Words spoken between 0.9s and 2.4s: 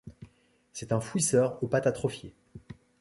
un fouisseur aux pattes atrophiées.